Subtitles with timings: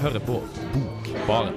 [0.00, 0.42] hører på
[0.72, 1.54] Bokbaren.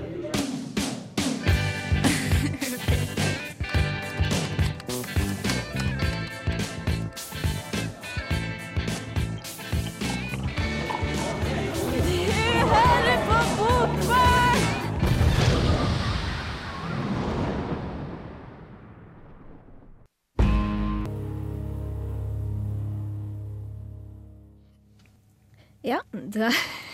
[25.83, 26.49] Ja, da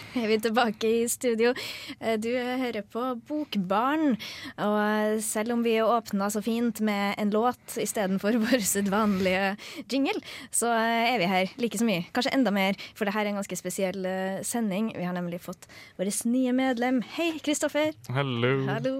[0.19, 1.53] er vi tilbake i studio.
[1.99, 4.15] Eh, Du hører på Bokbarn.
[4.57, 9.55] Og selv om vi åpna så fint med en låt istedenfor vår sedvanlige
[9.91, 10.19] jingle,
[10.51, 12.05] så er vi her like så mye.
[12.15, 14.91] Kanskje enda mer, for dette er en ganske spesiell eh, sending.
[14.97, 15.67] Vi har nemlig fått
[15.99, 17.01] vårt nye medlem.
[17.17, 17.93] Hei, Kristoffer.
[18.15, 18.53] Hallo.
[18.69, 18.95] Hallo.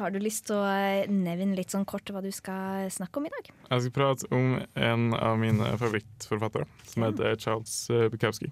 [0.00, 3.28] Har du lyst til å eh, nevne litt sånn kort hva du skal snakke om
[3.30, 3.52] i dag?
[3.70, 7.78] Jeg skal prate om en av mine favorittforfattere, som heter Charles
[8.12, 8.50] Bukowski.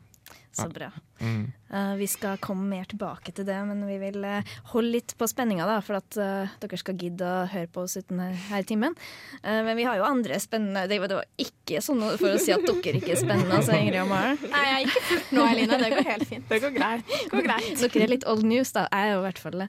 [0.52, 0.90] Så bra.
[1.22, 1.46] Mm.
[1.72, 4.42] Uh, vi skal komme mer tilbake til det, men vi vil uh,
[4.74, 7.94] holde litt på spenninga, da, for at uh, dere skal gidde å høre på oss
[7.96, 8.92] uten her, i timen.
[9.40, 12.42] Eh, men vi har jo andre spennende Det var det var ikke sånn for å
[12.42, 14.36] si at dere ikke er spennende, altså, Ingrid og Maren.
[14.52, 15.80] Nei, jeg er ikke fullt nå, Eline.
[15.82, 16.46] Det går helt fint.
[16.52, 17.08] Det går greit.
[17.14, 17.72] Det går greit.
[17.86, 18.84] Dere er litt old news, da.
[18.92, 19.68] Jeg er jo i hvert fall det.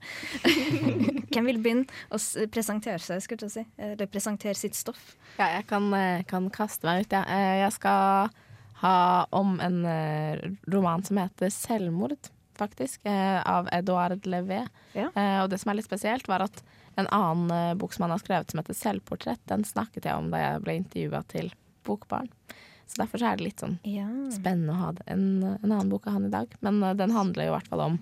[1.34, 3.66] Hvem vil begynne å s- presentere seg, skulle jeg si?
[3.80, 5.14] Eller presentere sitt stoff?
[5.40, 5.88] Ja, jeg kan,
[6.30, 7.24] kan kaste meg ut, ja.
[7.64, 8.34] Jeg skal
[8.84, 14.68] ha om en eh, roman som heter 'Selvmord', faktisk, eh, av Edouard Levé.
[14.94, 15.10] Ja.
[15.16, 16.62] Eh, Og det som er litt spesielt, var at
[16.98, 20.38] en annen bok som han har skrevet som heter 'Selvportrett', den snakket jeg om da
[20.38, 21.52] jeg ble intervjua til
[21.84, 22.30] Bokbarn.
[22.88, 24.06] Så derfor så er det litt sånn Ja.
[24.30, 26.48] spennende å ha en, en annen bok av han i dag.
[26.62, 28.00] Men den handler jo i hvert fall om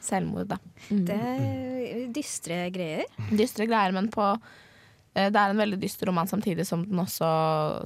[0.00, 0.56] selvmord, da.
[0.90, 1.04] Mm.
[1.06, 3.04] Det er dystre greier.
[3.30, 4.40] dystre greier, men på
[5.12, 7.26] Det er en veldig dyster roman samtidig som den også,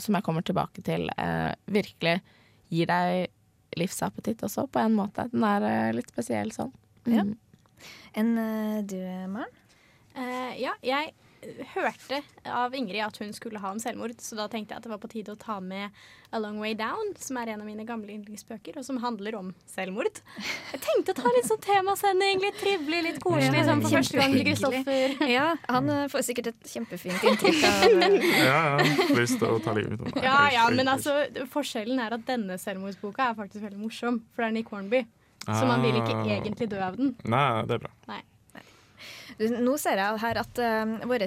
[0.02, 2.20] som jeg kommer tilbake til, eh, virkelig
[2.70, 3.32] gir deg
[3.76, 5.26] livsappetitt også, på en måte.
[5.32, 6.72] Den er eh, litt spesiell sånn.
[7.10, 7.24] Ja.
[7.26, 7.34] Mm.
[8.16, 8.98] Enn eh, du,
[9.32, 9.62] Maren?
[10.16, 11.10] Uh, ja, jeg
[11.74, 12.18] hørte
[12.50, 15.00] av Ingrid at hun skulle ha om selvmord, så da tenkte jeg at det var
[15.02, 15.90] på tide å ta med
[16.34, 19.52] A Long Way Down, som er en av mine gamle yndlingsbøker, og som handler om
[19.70, 20.20] selvmord.
[20.72, 24.18] Jeg tenkte å ta litt sånn temasending, litt trivelig, litt koselig, Ja, sånn for første
[24.20, 24.44] gang til.
[24.50, 25.16] Kristoffer.
[25.30, 28.16] Ja, han eh, får sikkert et kjempefint inntrykk av eh,
[28.50, 29.10] Ja, ja.
[29.16, 30.22] Lyst til å ta livet av.
[30.24, 31.14] Ja, ja, men altså,
[31.54, 35.04] forskjellen er at denne selvmordsboka er faktisk veldig morsom, for det er Nick Hornby.
[35.46, 36.24] Så man vil ikke Ah.
[36.40, 37.12] egentlig dø av den.
[37.22, 37.90] Nei, det er bra.
[38.08, 38.14] Du,
[39.38, 41.24] Nå ser jeg her at uh, vårt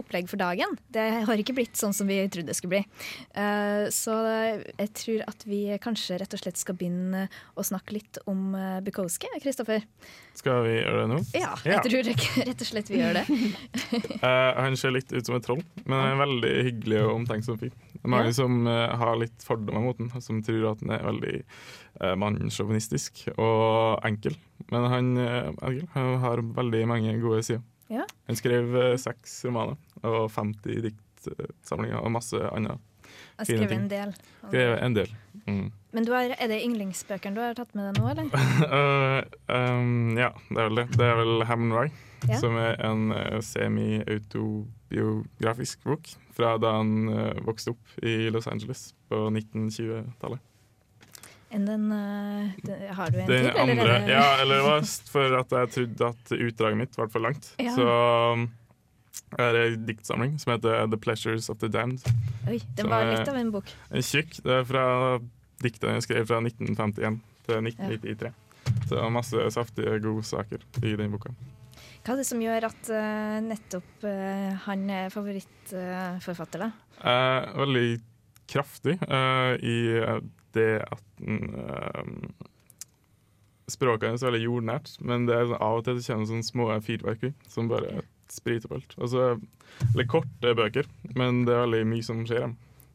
[0.00, 2.82] opplegg for dagen Det har ikke blitt sånn som vi trodde det skulle bli.
[3.34, 4.14] Uh, så
[4.78, 7.26] jeg tror at vi kanskje rett og slett skal begynne
[7.58, 9.30] å snakke litt om uh, Bukowski.
[9.42, 9.82] Kristoffer?
[10.38, 11.20] Skal vi gjøre det nå?
[11.34, 11.76] Ja, Ja.
[11.78, 13.26] jeg tror ikke, rett og slett vi gjør det.
[14.22, 17.14] uh, han ser litt ut som et troll, men han er en veldig hyggelig og
[17.18, 17.74] omtenksom fyr.
[18.00, 18.36] Mange Ja.
[18.38, 21.32] som eh, har litt fordommer mot han, som tror at han er veldig
[22.16, 24.34] mannssjåvinistisk og enkel.
[24.70, 25.50] Men han, eh,
[25.94, 27.62] han har veldig mange gode sider.
[27.90, 28.04] Ja.
[28.28, 32.78] Han skrev eh, seks romaner og 50 diktsamlinger og masse annet.
[33.40, 33.80] Jeg skrev ting.
[33.80, 34.10] en del.
[34.44, 35.08] Skrev en del.
[35.46, 35.70] Mm.
[35.96, 38.24] Men du har, er det yndlingsbøkene du har tatt med deg nå, eller?
[38.70, 39.20] uh,
[39.80, 40.86] um, ja, det er vel det.
[40.94, 41.90] Det er vel Hammond Rye,
[42.28, 42.36] Ja.
[42.36, 43.08] som er en
[43.40, 46.04] semi-autobiografisk bok
[46.36, 50.40] fra da han eh, vokste opp i Los Angeles på 1920-tallet.
[51.50, 53.58] Enn den, eh, den Har du en til, eller?
[53.58, 57.08] andre eller det- Ja, eller det var for at jeg trodde at utdraget mitt var
[57.08, 57.54] for langt.
[57.58, 57.74] Ja.
[57.74, 57.86] Så
[58.32, 58.50] um,
[59.38, 62.06] er det en diktsamling som heter The Pleasures of the Damned.
[62.48, 63.66] Oi, den var litt av en bok.
[63.90, 64.42] En tjukk.
[64.42, 65.18] Det er fra
[65.60, 68.32] diktene jeg skrev fra 1951 til 1993.
[68.86, 71.34] Så masse saftige godsaker i den boka.
[72.04, 76.70] Hva er det som gjør at uh, nettopp uh, han er favorittforfatter, da?
[77.00, 78.00] Eh, veldig
[78.50, 78.96] kraftig
[79.62, 79.76] i
[80.56, 82.46] det at den eh,
[83.70, 86.64] Språket er veldig jordnært, men det er sånn, av og til så kommer sånne små
[86.82, 88.96] fyrverkeri som bare spriter på alt.
[88.98, 89.36] Altså,
[89.92, 92.48] eller korte bøker, men det er veldig mye som skjer.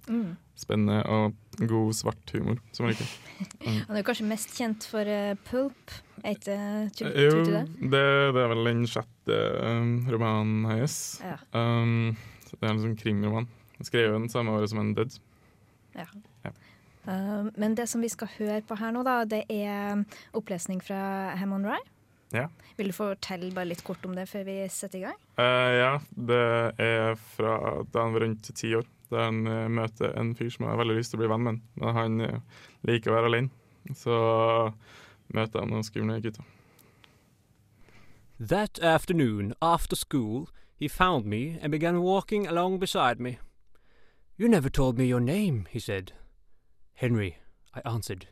[0.06, 0.36] Mm.
[0.60, 3.14] Spennende og god svart humor, som jeg liker.
[3.88, 5.96] Han er jo kanskje mest kjent for uh, Pulp.
[6.26, 7.90] Et, uh, Jo, det, det?
[7.96, 11.00] det er vel den sjette uh, romanen hans.
[11.24, 11.40] Ja.
[11.56, 12.16] Um,
[12.52, 13.50] det er en sånn krimroman.
[13.84, 15.18] Skrevet samme året som en død.
[15.96, 16.08] Ja.
[17.06, 17.14] Ja.
[17.14, 20.04] Eh, men det som vi skal høre på her nå, da, det er
[20.34, 21.84] opplesning fra Hammond Rye.
[22.34, 22.50] Ja.
[22.78, 25.20] Vil du fortelle bare litt kort om det før vi setter i gang?
[25.40, 26.42] Uh, ja, det
[26.82, 27.60] er fra
[27.94, 28.88] da han var rundt ti år.
[29.12, 31.62] Da han uh, møter en fyr som har veldig lyst til å bli venn med
[31.80, 33.94] men han uh, liker å være alene.
[33.96, 34.18] Så
[35.36, 36.44] møter han noen skumle gutter.
[38.40, 43.38] That afternoon, after school, he found me and began walking along beside me.
[44.36, 46.12] You never told me your name, he said.
[46.96, 47.38] Henry,
[47.74, 48.28] I answered.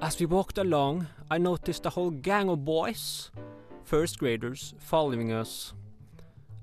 [0.00, 3.30] As we walked along, I noticed a whole gang of boys,
[3.84, 5.74] first graders, following us.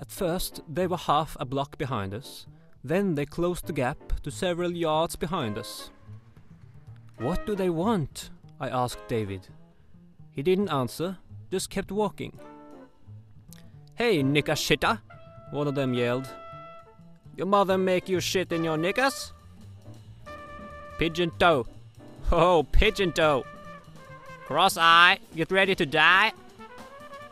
[0.01, 2.47] At first, they were half a block behind us.
[2.83, 5.91] Then they closed the gap to several yards behind us.
[7.19, 8.31] What do they want?
[8.59, 9.47] I asked David.
[10.31, 11.19] He didn't answer,
[11.51, 12.39] just kept walking.
[13.93, 14.99] Hey, knicker shitter,
[15.51, 16.27] one of them yelled.
[17.37, 19.31] Your mother make you shit in your knickers?
[20.97, 21.67] Pigeon toe.
[22.31, 23.45] Oh, pigeon toe.
[24.45, 26.31] Cross eye, get ready to die.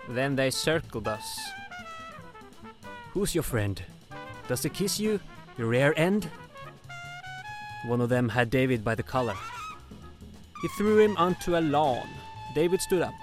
[0.10, 1.40] Then they circled us.
[3.12, 3.82] Who's your friend?
[4.48, 5.20] Does he kiss you,
[5.58, 6.30] your rear end?
[7.86, 9.36] One of them had David by the collar.
[10.62, 12.08] He threw him onto a lawn.
[12.56, 13.14] David stood up.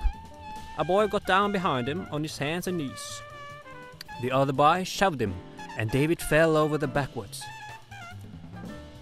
[0.78, 3.20] A boy got down behind him on his hands and knees.
[4.22, 5.34] The other boy shoved him,
[5.76, 7.42] and David fell over the backwards.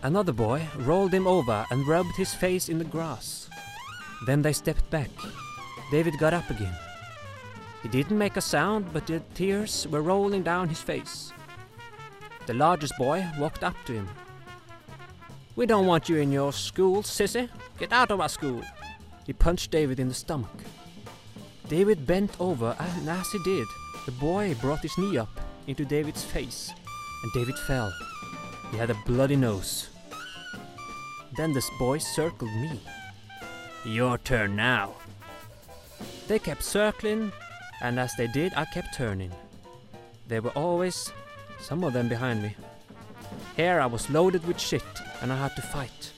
[0.03, 3.51] Another boy rolled him over and rubbed his face in the grass.
[4.27, 5.11] Then they stepped back.
[5.91, 6.75] David got up again.
[7.83, 11.33] He didn't make a sound, but the tears were rolling down his face.
[12.47, 14.09] The largest boy walked up to him.
[15.57, 17.49] We don't want you in your school, sissy.
[17.79, 18.63] Get out of our school.
[19.27, 20.63] He punched David in the stomach.
[21.69, 23.67] David bent over, and as he did,
[24.07, 26.73] the boy brought his knee up into David's face,
[27.23, 27.93] and David fell.
[28.71, 29.89] He had a bloody nose.
[31.37, 32.81] Then this boy circled me.
[33.85, 34.95] Your turn now.
[36.27, 37.33] They kept circling,
[37.81, 39.33] and as they did, I kept turning.
[40.27, 41.13] There were always
[41.61, 42.55] some of them behind me.
[43.57, 44.83] Here I was loaded with shit,
[45.23, 46.13] and I had to fight.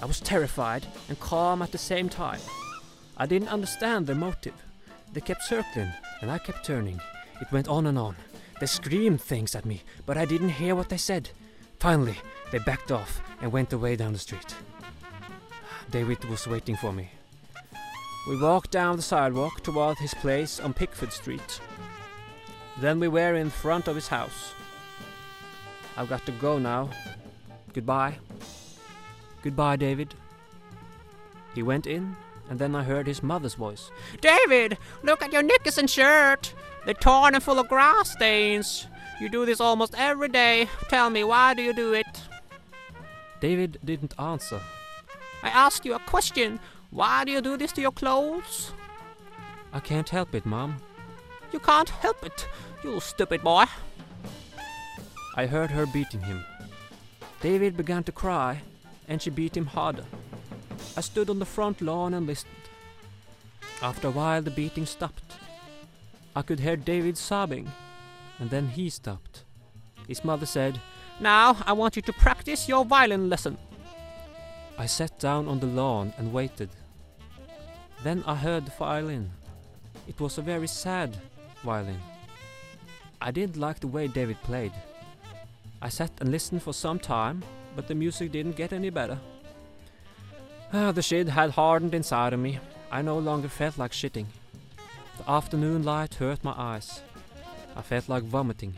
[0.00, 2.40] I was terrified and calm at the same time.
[3.16, 4.54] I didn't understand their motive.
[5.12, 7.00] They kept circling, and I kept turning.
[7.40, 8.16] It went on and on.
[8.58, 11.30] They screamed things at me, but I didn't hear what they said.
[11.82, 12.16] Finally,
[12.52, 14.54] they backed off and went away down the street.
[15.90, 17.10] David was waiting for me.
[18.28, 21.60] We walked down the sidewalk toward his place on Pickford Street.
[22.80, 24.52] Then we were in front of his house.
[25.96, 26.88] I've got to go now.
[27.72, 28.14] Goodbye.
[29.42, 30.14] Goodbye, David.
[31.52, 32.14] He went in,
[32.48, 33.90] and then I heard his mother's voice.
[34.20, 36.54] David, look at your knickers and shirt.
[36.84, 38.86] They're torn and full of grass stains.
[39.20, 40.68] You do this almost every day.
[40.88, 42.06] Tell me, why do you do it?
[43.40, 44.60] David didn't answer.
[45.42, 46.60] I asked you a question.
[46.90, 48.72] Why do you do this to your clothes?
[49.72, 50.76] I can't help it, Mom.
[51.52, 52.46] You can't help it,
[52.84, 53.64] you stupid boy.
[55.36, 56.44] I heard her beating him.
[57.40, 58.60] David began to cry,
[59.08, 60.04] and she beat him harder.
[60.96, 62.52] I stood on the front lawn and listened.
[63.82, 65.34] After a while, the beating stopped.
[66.36, 67.72] I could hear David sobbing,
[68.42, 69.44] and then he stopped.
[70.08, 70.80] His mother said,
[71.20, 73.56] Now I want you to practice your violin lesson.
[74.76, 76.70] I sat down on the lawn and waited.
[78.02, 79.30] Then I heard the violin.
[80.08, 81.16] It was a very sad
[81.62, 82.00] violin.
[83.20, 84.72] I didn't like the way David played.
[85.80, 87.44] I sat and listened for some time,
[87.76, 89.20] but the music didn't get any better.
[90.72, 92.58] Ah, the shit had hardened inside of me.
[92.90, 94.26] I no longer felt like shitting.
[95.18, 97.02] The afternoon light hurt my eyes.
[97.74, 98.74] I felt like vomiting.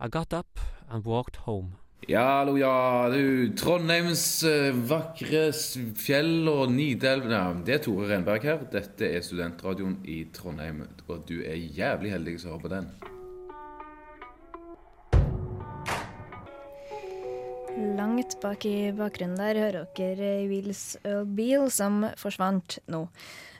[0.00, 0.58] I got up
[0.90, 1.76] and walked home.
[2.08, 3.52] Ja, hallo, ja, du.
[3.54, 5.50] Trondheims eh, vakre
[6.00, 8.64] fjell og Nidelv ja, Det er Tore Renberg her.
[8.72, 12.92] Dette er studentradioen i Trondheim, og du er jævlig heldig som hører på den.
[17.80, 23.06] Langt bak i bakgrunnen der hører dere Wheels Earl Beal som forsvant nå.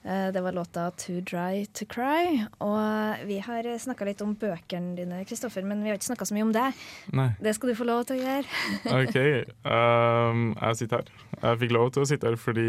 [0.05, 2.47] Eh, Det var låta 'Too Dry To Cry'.
[2.61, 6.35] Og vi har snakka litt om bøkene dine, Kristoffer, men vi har ikke snakka så
[6.35, 6.75] mye om deg.
[7.13, 7.31] Nei.
[7.41, 8.47] Det skal du få lov til å gjøre.
[9.01, 9.17] OK.
[9.65, 11.09] Um, jeg sitter her.
[11.43, 12.69] Jeg fikk lov til å sitte her fordi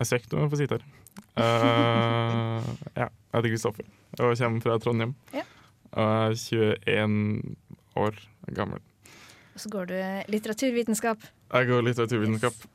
[0.00, 0.84] jeg søkte om å få sitte her.
[1.38, 2.62] Uh,
[2.96, 3.84] ja, jeg heter Kristoffer
[4.20, 5.14] og kommer fra Trondheim.
[5.32, 5.42] Ja.
[5.92, 7.56] Og er 21
[7.96, 8.18] år
[8.54, 8.82] gammel.
[9.54, 9.96] Og så går du
[10.34, 11.24] litteraturvitenskap.
[11.54, 12.68] Jeg går litteraturvitenskap.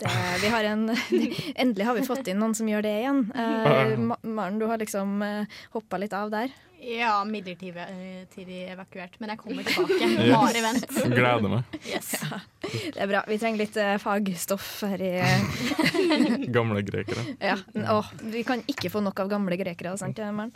[0.00, 0.10] Det,
[0.40, 0.88] vi har en,
[1.62, 3.22] endelig har vi fått inn noen som gjør det igjen.
[3.34, 6.54] Eh, Maren, du har liksom uh, hoppa litt av der.
[6.80, 9.98] Ja, midlertidig eh, evakuert, men jeg kommer tilbake.
[10.20, 10.32] Yes.
[10.32, 10.86] Bare vent.
[11.12, 11.76] Gleder meg.
[11.84, 12.14] Yes.
[12.94, 13.20] Det er bra.
[13.28, 17.24] Vi trenger litt eh, fagstoff her i eh, Gamle grekere.
[17.42, 17.58] Ja.
[17.92, 18.00] Å,
[18.32, 20.54] vi kan ikke få nok av gamle grekere, sant Maren?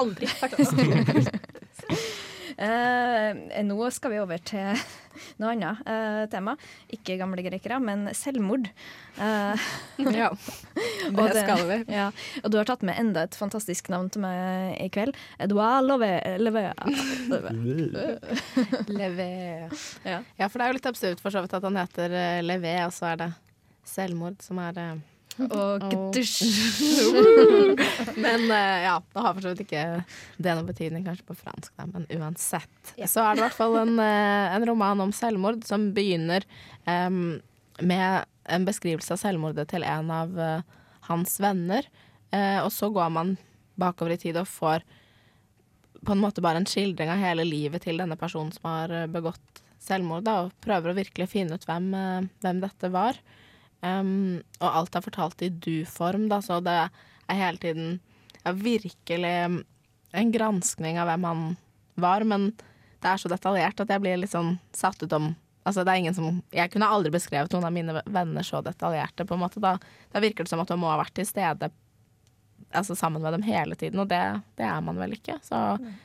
[0.00, 0.80] Aldri, faktisk.
[2.56, 4.80] Eh, nå skal vi over til
[5.40, 6.54] noe annet eh, tema.
[6.92, 8.68] Ikke gamle grekere, men selvmord.
[9.20, 9.66] Eh,
[10.00, 10.30] Ja,
[11.12, 11.78] det, det skal vi.
[11.98, 12.08] Ja,
[12.42, 15.16] og du har tatt med enda et fantastisk navn til meg i kveld.
[15.42, 16.12] Edouard Love.
[16.40, 16.68] Leve.
[18.92, 19.30] Levé.
[20.04, 20.22] Ja.
[20.36, 22.94] Ja, for det er jo litt absurd for så vidt at han heter eh, og
[22.96, 23.30] så er det
[23.86, 24.96] selvmord, som er eh,
[25.44, 26.46] Og gdusj.
[28.24, 29.82] Men uh, ja, det har for så vidt ikke
[30.40, 32.94] det noen betydning kanskje på fransk, da, men uansett.
[32.94, 33.10] Yeah.
[33.10, 36.46] Så er det i hvert fall en, eh, en roman om selvmord som begynner
[36.88, 37.38] um,
[37.80, 41.88] med en beskrivelse av selvmordet til en av uh, hans venner.
[42.32, 43.36] uh, og så går man
[43.76, 44.86] bakover i tid og får
[46.06, 49.64] på en måte bare en skildring av hele livet til denne personen som har begått
[49.82, 51.90] selvmord, da, og prøver å virkelig finne ut hvem,
[52.42, 53.18] hvem dette var.
[53.86, 57.98] Um, og alt er fortalt i du-form, da, så det er hele tiden
[58.42, 59.34] ja, virkelig
[60.16, 61.42] en granskning av hvem han
[62.00, 62.50] var, men
[63.02, 65.34] det er så detaljert at jeg blir litt sånn satt ut om
[65.66, 69.24] Altså, det er ingen som Jeg kunne aldri beskrevet noen av mine venner så detaljerte,
[69.26, 69.58] på en måte.
[69.58, 69.72] Da,
[70.12, 71.72] da virker det som at man må ha vært til stede
[72.70, 74.20] altså sammen med dem hele tiden, og det,
[74.58, 75.40] det er man vel ikke.
[75.42, 75.58] Så,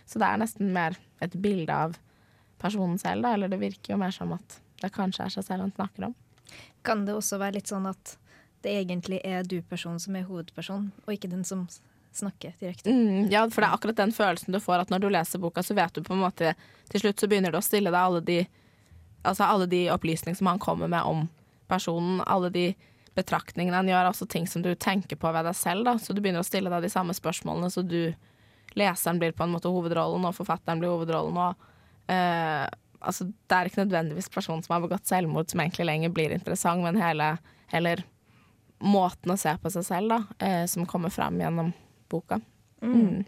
[0.09, 1.93] så det er nesten mer et bilde av
[2.61, 5.67] personen selv, da, eller det virker jo mer som at det kanskje er seg selv
[5.67, 6.17] han snakker om.
[6.87, 8.17] Kan det også være litt sånn at
[8.61, 11.65] det egentlig er du-personen som er hovedperson, og ikke den som
[12.13, 12.91] snakker direkte?
[12.91, 15.63] Mm, ja, for det er akkurat den følelsen du får, at når du leser boka,
[15.63, 16.53] så vet du på en måte
[16.91, 18.39] Til slutt så begynner du å stille deg alle de
[19.23, 21.27] Altså de opplysningene som han kommer med om
[21.69, 22.63] personen, alle de
[23.13, 25.93] betraktningene han gjør, altså ting som du tenker på ved deg selv, da.
[26.01, 28.15] Så du begynner å stille deg de samme spørsmålene, så du
[28.79, 32.65] Leseren blir på en måte hovedrollen, og forfatteren blir hovedrollen, og eh,
[33.01, 36.83] Altså, det er ikke nødvendigvis personen som har begått selvmord som egentlig lenger blir interessant,
[36.85, 37.37] men hele
[37.73, 38.03] eller
[38.81, 41.73] måten å se på seg selv, da, eh, som kommer fram gjennom
[42.09, 42.39] boka.
[42.81, 43.25] Mm.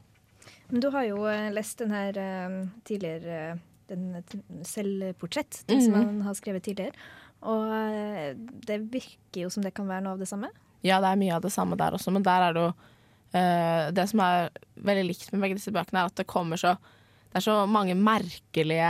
[0.70, 4.24] Men du har jo eh, lest den her eh, tidligere eh, den
[4.66, 6.06] selvportrett, den som Mhm.
[6.06, 6.94] han har skrevet tidligere.
[7.44, 7.68] Og
[8.66, 10.50] det virker jo som det kan være noe av det samme.
[10.84, 12.74] Ja, det er mye av det samme der også, men der er det jo
[13.34, 16.78] eh, Det som er veldig likt med begge disse bøkene, er at det kommer så
[17.34, 18.90] Det er så mange merkelige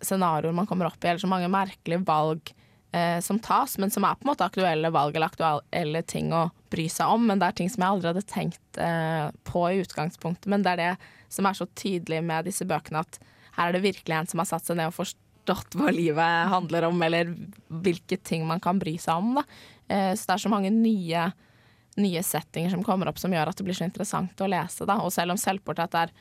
[0.00, 2.48] scenarioer man kommer opp i, eller så mange merkelige valg
[2.96, 6.46] eh, som tas, men som er på en måte aktuelle valg eller aktuelle ting å
[6.72, 7.26] bry seg om.
[7.28, 10.48] Men det er ting som jeg aldri hadde tenkt eh, på i utgangspunktet.
[10.48, 10.90] Men det er det
[11.36, 13.20] som er så tydelig med disse bøkene, at
[13.58, 16.88] her er det virkelig en som har satt seg ned og forstått hva livet handler
[16.88, 17.36] om, eller
[17.68, 19.42] hvilke ting man kan bry seg om.
[19.42, 19.48] Da.
[19.92, 21.28] Eh, så det er så mange nye,
[22.00, 24.88] nye settinger som kommer opp som gjør at det blir så interessant å lese.
[24.88, 25.02] Da.
[25.04, 26.16] Og selv om selvportrett er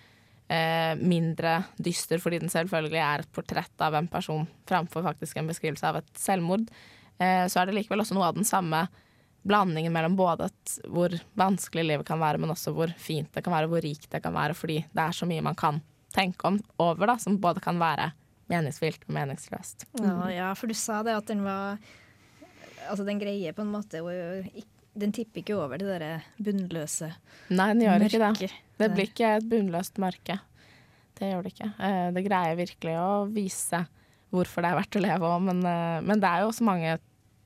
[0.99, 5.87] mindre dyster fordi den selvfølgelig er et portrett av en person framfor faktisk en beskrivelse
[5.87, 6.67] av et selvmord,
[7.19, 8.83] eh, så er det likevel også noe av den samme
[9.43, 10.49] blandingen mellom både
[10.87, 14.21] hvor vanskelig livet kan være, men også hvor fint det kan være, hvor rikt det
[14.23, 15.81] kan være, fordi det er så mye man kan
[16.15, 18.11] tenke om over, da, som både kan være
[18.51, 19.87] meningsfylt og meningsløst.
[19.99, 21.77] Ja, ja, for du sa det at den var
[22.83, 24.09] Altså, den greier på en måte å
[24.43, 27.09] ikk- Den tipper ikke over det derre bunnløse
[27.49, 28.49] Nei, den gjør ikke det.
[28.77, 30.35] Det blir ikke et bunnløst mørke.
[31.17, 31.69] Det gjør det ikke.
[31.87, 33.83] Eh, Det greier virkelig å vise
[34.33, 36.95] hvorfor det er verdt å leve òg, men, eh, men det er jo også mange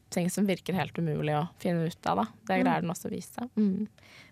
[0.10, 2.26] ting som virker helt umulig å finne ut av, da.
[2.48, 3.48] Det greier den også å vise.
[3.60, 3.88] Mm.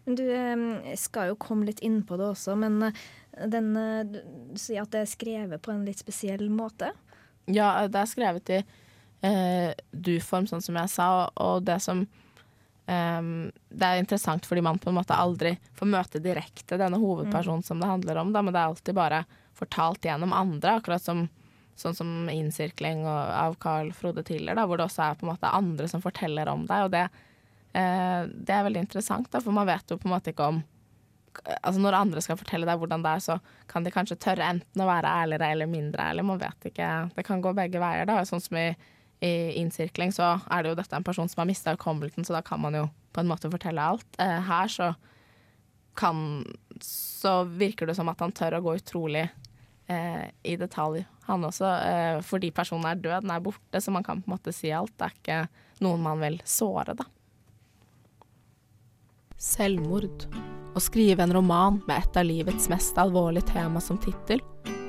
[0.06, 2.92] Men du eh, skal jo komme litt inn på det også, men
[3.36, 3.74] den
[4.14, 4.22] Du
[4.60, 6.94] sier at det er skrevet på en litt spesiell måte.
[7.52, 8.62] Ja, det er skrevet i
[9.26, 12.06] eh, du-form, sånn som jeg sa, og det som
[12.92, 17.66] ehm, Det er interessant fordi man på en måte aldri får møte direkte denne hovedpersonen
[17.66, 19.26] som det handler om, da, men det er alltid bare
[19.56, 21.28] fortalt gjennom andre, akkurat som
[21.76, 25.34] Sånn som innsirkling og, av Carl Frode Tiller, da, hvor det også er på en
[25.34, 26.86] måte andre som forteller om deg.
[26.88, 27.02] Og det,
[27.76, 30.64] eh, det er veldig interessant, da, for man vet jo på en måte ikke om
[31.44, 33.34] Altså Når andre skal fortelle deg hvordan det er, så
[33.68, 36.24] kan de kanskje tørre enten å være ærligere eller mindre ærlig.
[36.24, 36.92] Man vet ikke.
[37.12, 38.08] Det kan gå begge veier.
[38.08, 38.70] da, Sånn som i,
[39.20, 42.42] i innsirkling, så er det jo dette en person som har mista hukommelsen, så da
[42.46, 44.08] kan man jo på en måte fortelle alt.
[44.20, 44.94] Eh, her så
[45.96, 46.46] kan
[46.82, 49.30] Så virker det som at han tør å gå utrolig
[49.88, 51.66] eh, i detalj, han også.
[51.66, 54.74] Eh, fordi personen er død, den er borte, så man kan på en måte si
[54.76, 54.92] alt.
[55.00, 55.40] Det er ikke
[55.86, 57.08] noen man vil såre, da.
[59.40, 60.28] Selvmord.
[60.76, 64.44] Å skrive en roman med et av livets mest alvorlige tema som tittel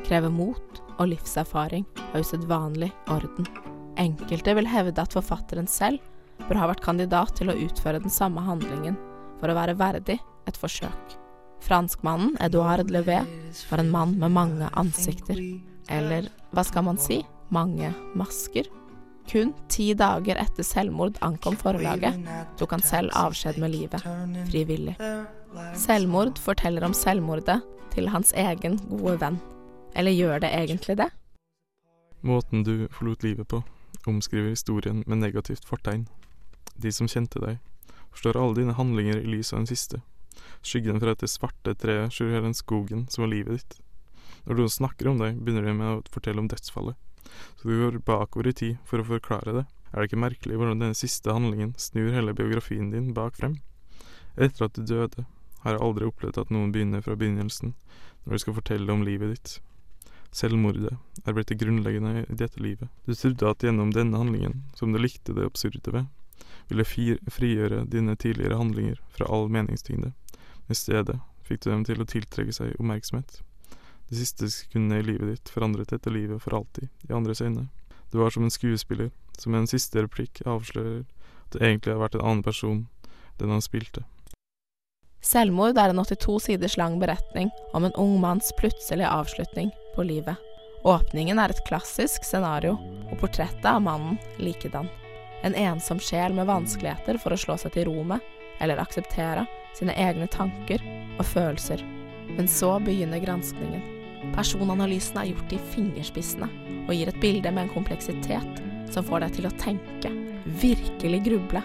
[0.07, 3.76] krever mot og livserfaring av usedvanlig orden.
[4.01, 6.03] Enkelte vil hevde at forfatteren selv
[6.47, 8.99] bør ha vært kandidat til å utføre den samme handlingen
[9.41, 11.17] for å være verdig et forsøk.
[11.65, 13.23] Franskmannen Edouard Levé
[13.71, 15.41] var en mann med mange ansikter.
[15.89, 17.23] Eller hva skal man si?
[17.55, 18.69] Mange masker.
[19.27, 22.21] Kun ti dager etter selvmord ankom forlaget,
[22.59, 24.05] tok han selv avskjed med livet,
[24.51, 24.95] frivillig.
[25.79, 27.59] Selvmord forteller om selvmordet
[27.95, 29.41] til hans egen gode venn.
[29.97, 31.09] Eller gjør det egentlig det?
[32.27, 33.63] Måten du forlot livet på,
[34.11, 36.07] omskriver historien med negativt fortegn.
[36.77, 37.59] De som kjente deg,
[38.13, 40.03] forstår alle dine handlinger i lys av den siste.
[40.63, 43.79] Skyggen fra dette svarte treet skjuler den skogen som var livet ditt.
[44.47, 46.97] Når noen snakker om deg, begynner de med å fortelle om dødsfallet.
[47.59, 49.65] Så du går bakover i tid for å forklare det.
[49.93, 53.59] Er det ikke merkelig hvordan denne siste handlingen snur hele biografien din bak frem?
[54.37, 55.25] Etter at du døde,
[55.65, 57.73] har jeg aldri opplevd at noen begynner fra begynnelsen
[58.25, 59.57] når du skal fortelle om livet ditt.
[60.37, 60.93] Selvmordet
[61.25, 62.91] er blitt det grunnleggende i dette livet.
[63.09, 66.11] Du trodde at gjennom denne handlingen, som du likte det absurde ved,
[66.69, 70.13] ville frigjøre dine tidligere handlinger fra all meningstyngde.
[70.69, 71.17] I stedet
[71.47, 73.39] fikk du dem til å tiltrekke seg oppmerksomhet.
[74.11, 77.69] De siste sekundene i livet ditt forandret dette livet for alltid, i andres øyne.
[78.13, 81.07] Du var som en skuespiller, som med en siste replikk avslører
[81.47, 82.85] at det egentlig har vært en annen person
[83.41, 84.05] den han spilte.
[85.25, 90.37] Selvmord er en 82 siders lang beretning om en ung manns plutselige avslutning på livet.
[90.87, 92.77] Åpningen er et klassisk scenario,
[93.11, 94.89] og portrettet av mannen likedan.
[95.43, 98.23] En ensom sjel med vanskeligheter for å slå seg til ro med,
[98.63, 100.83] eller akseptere, sine egne tanker
[101.19, 101.83] og følelser.
[102.37, 103.83] Men så begynner granskningen.
[104.35, 106.49] Personanalysen er gjort i fingerspissene,
[106.87, 108.63] og gir et bilde med en kompleksitet
[108.93, 110.13] som får deg til å tenke,
[110.63, 111.63] virkelig gruble.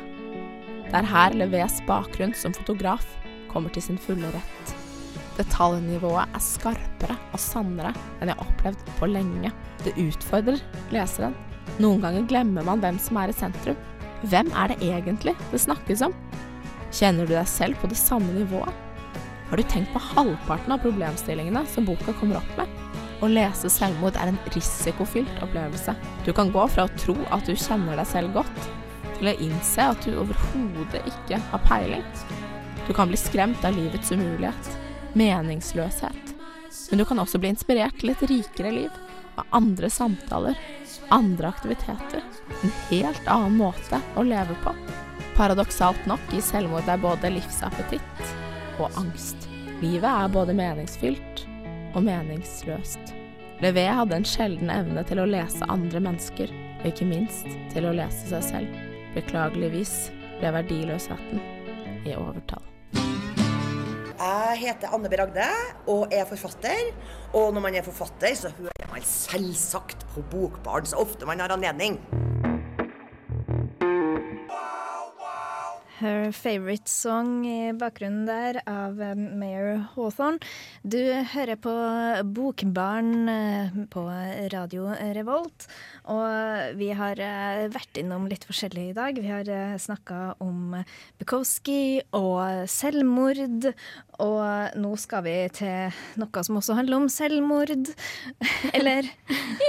[0.90, 3.06] Det er her Levés bakgrunn som fotograf
[3.52, 4.81] kommer til sin fulle rett.
[5.38, 9.54] Detaljnivået er skarpere og sannere enn jeg har opplevd på lenge.
[9.86, 10.62] Det utfordrer
[10.94, 11.36] leseren.
[11.82, 13.80] Noen ganger glemmer man hvem som er i sentrum.
[14.28, 16.16] Hvem er det egentlig det snakkes om?
[16.92, 18.74] Kjenner du deg selv på det samme nivået?
[19.50, 22.70] Har du tenkt på halvparten av problemstillingene som boka kommer opp med?
[23.22, 25.94] Å lese selvmord er en risikofylt opplevelse.
[26.26, 28.70] Du kan gå fra å tro at du kjenner deg selv godt,
[29.18, 32.06] til å innse at du overhodet ikke har peiling.
[32.88, 34.72] Du kan bli skremt av livets umulighet,
[35.14, 36.36] meningsløshet.
[36.90, 39.00] Men du kan også bli inspirert til et rikere liv,
[39.36, 40.58] av andre samtaler,
[41.10, 42.24] andre aktiviteter.
[42.64, 44.74] En helt annen måte å leve på.
[45.38, 48.36] Paradoksalt nok gir selvmord deg både livsappetitt
[48.80, 49.48] og angst.
[49.82, 51.46] Livet er både meningsfylt
[51.96, 53.16] og meningsløst.
[53.62, 56.50] Levé hadde en sjelden evne til å lese andre mennesker,
[56.82, 58.82] og ikke minst til å lese seg selv.
[59.16, 59.96] Beklageligvis
[60.40, 61.44] ble verdiløsheten
[62.10, 62.71] i overtall.
[64.22, 65.18] Jeg heter Anne B.
[65.18, 65.48] Ragde
[65.90, 66.92] og er forfatter.
[67.34, 71.56] Og når man er forfatter, så hører man selvsagt på Bokbarn så ofte man har
[71.56, 71.98] anledning.
[76.02, 80.42] Her Favorite Song i bakgrunnen der av eh, Mayor Hawthorne.
[80.82, 81.74] Du hører på
[82.34, 84.02] Bokbarn eh, på
[84.54, 84.88] Radio
[85.18, 85.68] Revolt.
[86.10, 89.22] Og vi har eh, vært innom litt forskjellig i dag.
[89.22, 90.74] Vi har snakka om
[91.22, 93.70] Bukowski og selvmord.
[94.26, 97.94] Og nå skal vi til noe som også handler om selvmord.
[98.74, 99.14] Eller?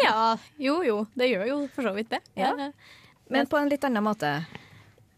[0.00, 0.34] Ja.
[0.56, 2.24] Jo jo, det gjør jo for så vidt det.
[2.40, 2.56] Ja.
[3.28, 4.38] Men på en litt annen måte.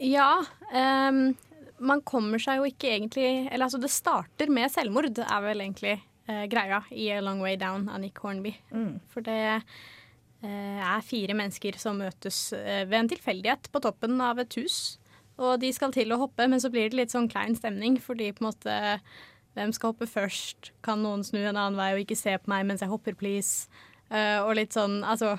[0.05, 0.45] Ja.
[0.71, 1.35] Um,
[1.85, 5.97] man kommer seg jo ikke egentlig Eller altså, det starter med selvmord, er vel egentlig
[6.29, 8.55] uh, greia i A Long Way Down av Nick Hornby.
[9.13, 14.43] For det uh, er fire mennesker som møtes uh, ved en tilfeldighet på toppen av
[14.43, 14.99] et hus.
[15.41, 18.33] Og de skal til å hoppe, men så blir det litt sånn klein stemning, fordi
[18.33, 18.99] på en måte
[19.55, 20.73] Hvem skal hoppe først?
[20.83, 23.69] Kan noen snu en annen vei og ikke se på meg mens jeg hopper, please?
[24.11, 25.37] Og litt sånn, altså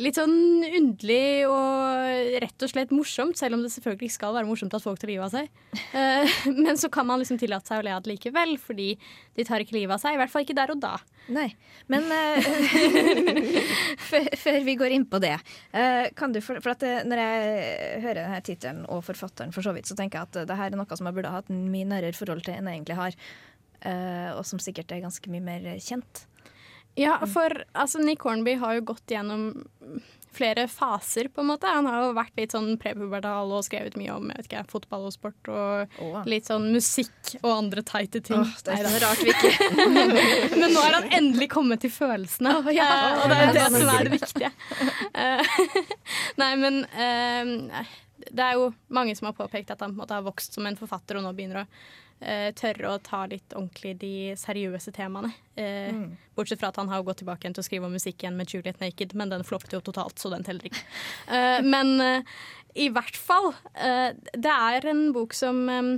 [0.00, 4.48] Litt sånn underlig og rett og slett morsomt, selv om det selvfølgelig ikke skal være
[4.48, 5.50] morsomt at folk tar livet av seg.
[5.92, 8.94] Eh, men så kan man liksom tillate seg å le av det likevel, fordi
[9.36, 10.16] de tar ikke livet av seg.
[10.16, 10.94] I hvert fall ikke der og da.
[11.30, 11.46] Nei.
[11.92, 12.48] Men eh,
[14.08, 15.36] før, vi går inn på det,
[15.76, 19.76] eh, kan du for, for eh, Når jeg hører denne tittelen og forfatteren, for så
[19.76, 21.88] vidt, så tenker jeg at det her er noe som jeg burde ha hatt mye
[21.92, 23.20] nærere forhold til enn jeg egentlig har.
[23.84, 26.24] eh, og som sikkert er ganske mye mer kjent.
[27.00, 29.50] Ja, for altså, Nick Hornby har jo gått gjennom
[30.32, 31.66] flere faser, på en måte.
[31.66, 35.50] Han har jo vært litt sånn prepubertal og skrevet mye om ikke, fotball og sport
[35.50, 36.20] og oh.
[36.30, 38.38] litt sånn musikk og andre teite ting.
[38.38, 39.70] Oh, det er så rart vi ikke
[40.60, 42.90] Men nå er han endelig kommet til følelsene, ja.
[42.90, 44.52] uh, og det er det som er det viktige.
[45.16, 45.90] Uh,
[46.42, 47.96] Nei, men uh,
[48.28, 50.68] det er jo mange som har påpekt at han på en måte har vokst som
[50.68, 51.68] en forfatter og nå begynner å
[52.20, 55.32] eh, tørre å ta litt ordentlig de seriøse temaene.
[55.56, 56.16] Eh, Mm.
[56.36, 58.48] Bortsett fra at han har gått tilbake igjen til å skrive om musikk igjen med
[58.52, 60.80] Juliet Naked, men den floppet jo totalt, så den teller ikke.
[61.34, 62.22] Eh, men eh,
[62.76, 65.90] i hvert fall, eh, det er en bok som, eh,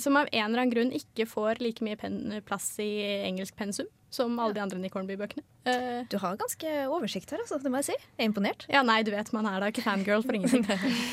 [0.00, 2.88] som av en eller annen grunn ikke får like mye plass i
[3.28, 5.42] engelsk pensum som alle de andre Nick Hornby-bøkene.
[5.66, 7.58] Uh, Du har ganske oversikt her, altså.
[7.58, 7.96] Det må jeg si.
[8.14, 8.66] Jeg er imponert.
[8.70, 10.62] ja, nei, du vet, man er da ikke fangirl for ingenting.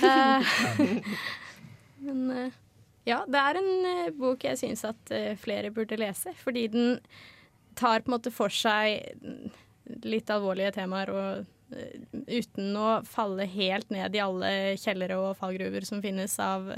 [0.05, 0.45] uh,
[2.05, 2.51] men eh,
[3.07, 6.99] ja, det er en eh, bok jeg syns at eh, flere burde lese, fordi den
[7.77, 9.47] tar på en måte for seg mm,
[10.05, 11.95] litt alvorlige temaer og eh,
[12.29, 16.73] uten å falle helt ned i alle kjellere og fallgruver som finnes av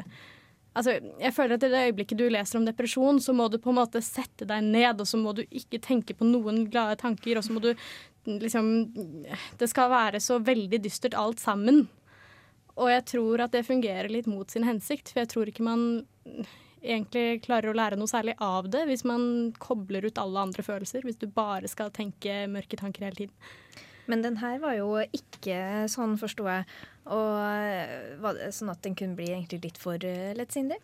[0.74, 3.70] Altså, jeg føler at I det øyeblikket du leser om depresjon, så må du på
[3.70, 7.38] en måte sette deg ned, og så må du ikke tenke på noen glade tanker,
[7.38, 7.76] og så må du
[8.26, 8.72] liksom
[9.60, 11.84] Det skal være så veldig dystert alt sammen.
[12.82, 15.84] Og jeg tror at det fungerer litt mot sin hensikt, for jeg tror ikke man
[16.84, 21.06] egentlig klarer å lære noe særlig av det hvis man kobler ut alle andre følelser,
[21.06, 23.54] hvis du bare skal tenke mørke tanker hele tiden.
[24.12, 26.66] Men den her var jo ikke sånn, forsto jeg.
[27.14, 30.80] Og eh, sånn at den kunne bli egentlig litt for uh, lettsindig?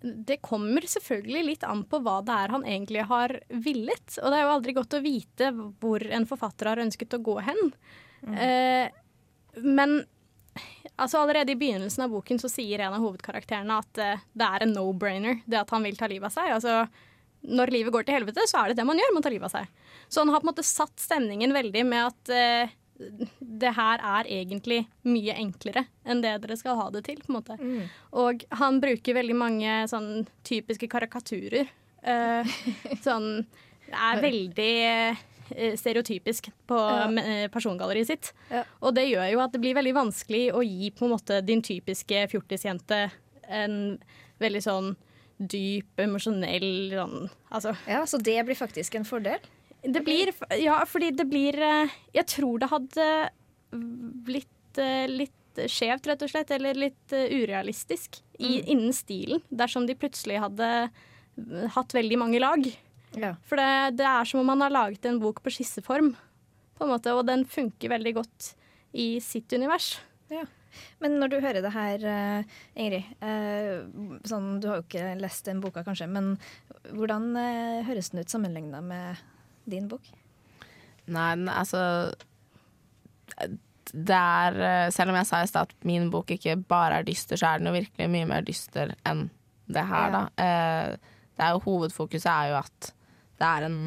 [0.00, 4.16] Det kommer selvfølgelig litt an på hva det er han egentlig har villet.
[4.22, 5.50] Og det er jo aldri godt å vite
[5.82, 7.60] hvor en forfatter har ønsket å gå hen.
[8.22, 8.38] Mm.
[8.46, 8.86] Eh,
[9.66, 9.98] men
[11.00, 14.64] altså allerede i begynnelsen av boken så sier en av hovedkarakterene at uh, det er
[14.66, 16.52] en no-brainer, det at han vil ta livet av seg.
[16.56, 16.74] Altså,
[17.50, 19.56] når livet går til helvete, så er det det man gjør, man tar livet av
[19.60, 19.96] seg.
[20.10, 22.76] Så han har på en måte satt stemningen veldig med at uh,
[23.40, 27.22] det her er egentlig mye enklere enn det dere skal ha det til.
[27.22, 27.56] på en måte.
[27.56, 27.88] Mm.
[28.20, 31.70] Og han bruker veldig mange sånn typiske karikaturer.
[32.04, 32.44] Uh,
[33.06, 33.42] sånn
[33.90, 34.74] Det er veldig
[35.78, 37.08] stereotypisk på ja.
[37.22, 38.32] Eh, persongalleriet sitt.
[38.50, 38.64] Ja.
[38.80, 41.62] Og det gjør jo at det blir veldig vanskelig å gi på en måte din
[41.64, 43.06] typiske fjortisjente
[43.50, 43.76] en
[44.40, 44.92] veldig sånn
[45.40, 47.18] dyp, emosjonell sånn
[47.50, 47.74] Altså.
[47.88, 49.40] Ja, Så det blir faktisk en fordel?
[49.82, 53.06] Det blir Ja, fordi det blir eh, Jeg tror det hadde
[53.72, 55.36] blitt eh, litt
[55.66, 58.68] skjevt, rett og slett, eller litt eh, urealistisk i, mm.
[58.70, 60.68] innen stilen, dersom de plutselig hadde
[61.74, 62.64] hatt veldig mange lag.
[63.18, 63.34] Ja.
[63.46, 66.12] For det, det, er som om man har laget en bok på skisseform,
[66.78, 68.52] på en måte, og den funker veldig godt
[68.96, 69.96] i sitt univers.
[70.30, 70.46] Ja.
[71.02, 72.04] Men når du hører det her,
[72.78, 73.08] Ingrid
[74.30, 76.36] sånn, Du har jo ikke lest den boka, kanskje, men
[76.94, 77.32] hvordan
[77.88, 79.18] høres den ut sammenligna med
[79.66, 80.06] din bok?
[81.10, 81.82] Nei, altså
[83.90, 87.06] Det er eh, Selv om jeg sa i stad at min bok ikke bare er
[87.06, 89.28] dyster, så er den jo virkelig mye mer dyster enn
[89.70, 90.16] det her, ja.
[90.16, 90.22] da.
[90.44, 92.90] Eh, det er jo Hovedfokuset er jo at
[93.40, 93.80] det er en,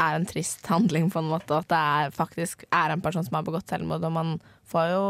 [0.00, 1.58] er en trist handling, på en måte.
[1.58, 4.06] At det er, faktisk er en person som har begått selvmord.
[4.06, 4.36] Og man
[4.70, 5.06] får jo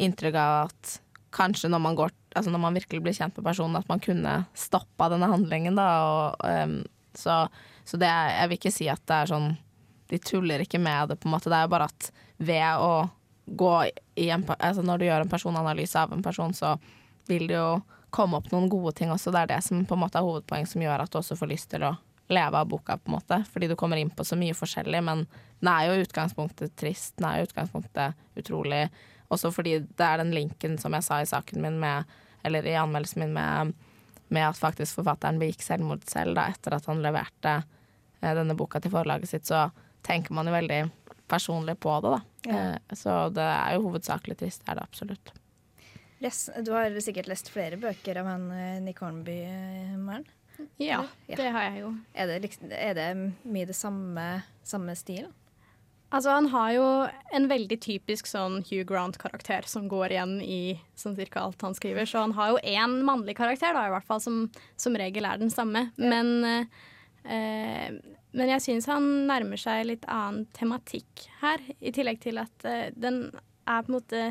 [0.00, 0.96] inntrykk av at
[1.34, 4.38] kanskje når man, går, altså når man virkelig blir kjent med personen, at man kunne
[4.58, 5.90] stoppa denne handlingen, da.
[6.06, 6.80] Og, um,
[7.18, 7.44] så
[7.90, 9.46] så det, jeg vil ikke si at det er sånn
[10.10, 11.50] De tuller ikke med det, på en måte.
[11.50, 12.92] Det er jo bare at ved å
[13.46, 13.72] gå
[14.20, 16.76] i en altså Når du gjør en personanalyse av en person, så
[17.30, 17.80] vil det jo
[18.14, 19.30] komme opp noen gode ting også.
[19.34, 21.50] Det er det som på en måte er hovedpoeng som gjør at du også får
[21.50, 21.92] lyst til å
[22.30, 23.40] leve av boka, på en måte.
[23.52, 25.02] Fordi du kommer inn på så mye forskjellig.
[25.06, 25.26] Men
[25.60, 27.16] den er jo i utgangspunktet trist.
[27.18, 28.86] Den er jo i utgangspunktet utrolig.
[29.30, 32.72] Også fordi det er den linken som jeg sa i saken min med Eller i
[32.72, 33.74] anmeldelsen min med,
[34.32, 37.58] med at faktisk forfatteren begikk selvmord selv da, etter at han leverte
[38.20, 39.68] Eh, denne boka til forlaget sitt, så
[40.06, 40.80] tenker man jo veldig
[41.30, 42.20] personlig på det, da.
[42.46, 42.58] Ja.
[42.74, 45.32] Eh, så det er jo hovedsakelig trist, er det absolutt.
[46.20, 49.40] Yes, du har sikkert lest flere bøker av han eh, Nick Hornby,
[49.96, 50.28] Maren?
[50.80, 51.92] Ja, ja, det har jeg jo.
[52.14, 53.10] Er det, liksom, er det
[53.42, 54.26] mye det samme,
[54.66, 55.32] samme stilen?
[56.10, 56.86] Altså, han har jo
[57.38, 60.62] en veldig typisk sånn Hugh Grant-karakter som går igjen i
[60.98, 62.08] sånn cirka alt han skriver.
[62.08, 64.40] Så han har jo én mannlig karakter, da, i hvert fall, som
[64.80, 65.88] som regel er den samme.
[65.94, 66.10] Ja.
[66.10, 66.66] Men
[67.24, 67.92] Eh,
[68.32, 72.88] men jeg syns han nærmer seg litt annen tematikk her, i tillegg til at eh,
[72.96, 73.26] den
[73.68, 74.22] er på en måte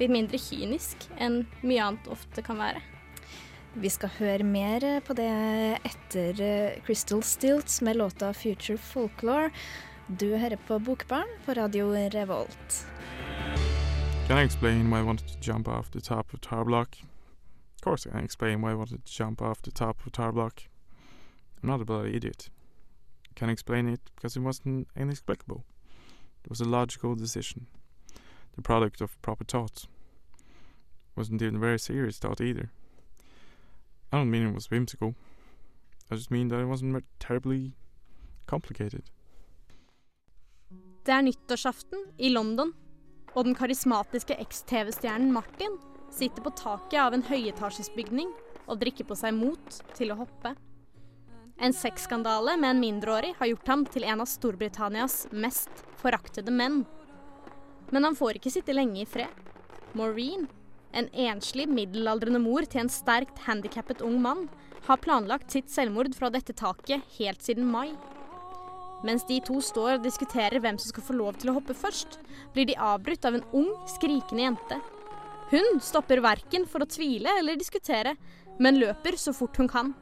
[0.00, 2.82] litt mindre kynisk enn mye annet ofte kan være.
[3.74, 5.26] Vi skal høre mer på det
[5.82, 9.50] etter eh, Crystal Stilts med låta 'Future Folklore'.
[10.06, 12.86] Du hører på Bokbarn på radio Revolt.
[14.28, 17.02] Can I explain why I wanted to jump off the top of Tower Block?
[17.74, 20.32] Of course I can explain why I wanted to jump off the top of Tower
[20.32, 20.62] Block.
[21.62, 22.50] I'm not a bloody idiot.
[23.34, 25.64] Can't explain it because it wasn't inexplicable.
[26.44, 27.66] It was a logical decision,
[28.54, 29.88] the product of proper thought.
[31.16, 32.70] Wasn't even very serious thought either.
[34.14, 35.16] I don't mean it was whimsical.
[36.08, 37.72] I just mean that it wasn't terribly
[38.46, 39.02] complicated.
[41.04, 42.70] Det er nyttårsaften i London,
[43.34, 45.74] og den karismatiske eks-TV-stjernen Martin
[46.14, 48.30] sitter på taket av en høyetasjesbygning
[48.68, 50.54] og drikker på seg mot til å hoppe.
[51.58, 56.84] En sexskandale med en mindreårig har gjort ham til en av Storbritannias mest foraktede menn.
[57.90, 59.42] Men han får ikke sitte lenge i fred.
[59.98, 60.46] Maureen,
[60.94, 64.46] en enslig middelaldrende mor til en sterkt handikappet ung mann,
[64.86, 67.94] har planlagt sitt selvmord fra dette taket helt siden mai.
[69.04, 72.18] Mens de to står og diskuterer hvem som skal få lov til å hoppe først,
[72.54, 74.80] blir de avbrutt av en ung, skrikende jente.
[75.52, 78.14] Hun stopper verken for å tvile eller diskutere,
[78.58, 79.92] men løper så fort hun kan.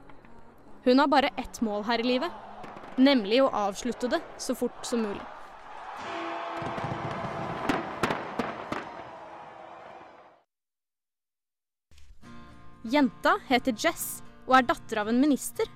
[0.85, 2.31] Hun har bare ett mål her i livet,
[2.99, 6.92] nemlig å avslutte det så fort som mulig.
[12.83, 15.69] Jenta heter Jess og er datter av en minister.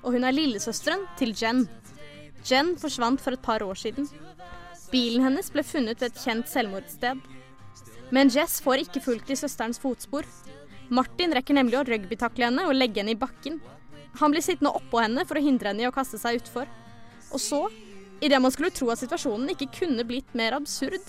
[0.00, 1.66] Og hun er lillesøsteren til Jen.
[2.46, 4.08] Jen forsvant for et par år siden.
[4.92, 7.20] Bilen hennes ble funnet ved et kjent selvmordssted.
[8.14, 10.24] Men Jess får ikke fulgt i søsterens fotspor.
[10.88, 13.58] Martin rekker nemlig å rugbytakle henne og legge henne i bakken.
[14.20, 16.70] Han blir sittende oppå henne for å hindre henne i å kaste seg utfor.
[17.34, 17.66] Og så,
[18.24, 21.02] idet man skulle tro at situasjonen ikke kunne blitt mer absurd,